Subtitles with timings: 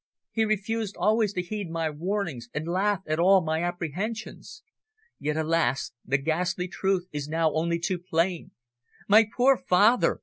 [0.31, 4.63] He refused always to heed my warnings, and laughed at all my apprehensions.
[5.19, 5.91] Yet, alas!
[6.03, 8.49] the ghastly truth is now only too plain.
[9.07, 10.19] My poor father!"